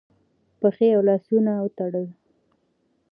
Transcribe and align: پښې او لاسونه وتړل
پښې 0.59 0.87
او 0.95 1.01
لاسونه 1.09 1.51
وتړل 1.63 2.07